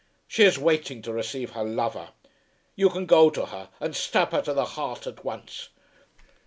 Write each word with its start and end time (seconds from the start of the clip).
She 0.27 0.41
is 0.45 0.57
waiting 0.57 1.03
to 1.03 1.13
receive 1.13 1.51
her 1.51 1.63
lover. 1.63 2.09
You 2.75 2.89
can 2.89 3.05
go 3.05 3.29
to 3.29 3.45
her, 3.45 3.69
and 3.79 3.95
stab 3.95 4.31
her 4.31 4.41
to 4.41 4.53
the 4.55 4.65
heart 4.65 5.05
at 5.05 5.23
once. 5.23 5.69